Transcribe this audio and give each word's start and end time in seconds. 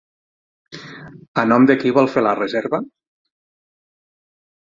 A 1.41 1.43
nom 1.51 1.67
de 1.71 1.75
qui 1.83 1.91
vol 1.99 2.09
fer 2.15 2.25
la 2.29 2.33
reserva? 2.41 2.81